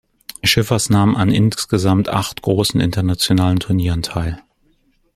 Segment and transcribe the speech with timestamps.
[0.43, 4.41] Schiffers nahm an insgesamt acht großen internationalen Turnieren teil.